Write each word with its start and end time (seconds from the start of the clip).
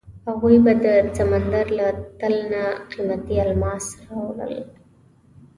هغوی 0.29 0.57
به 0.65 0.73
د 0.85 0.87
سمندر 1.17 1.65
له 1.79 1.87
تل 2.19 2.35
نه 2.51 2.63
قیمتي 2.91 3.37
الماس 3.45 3.85
راوړل. 4.07 4.55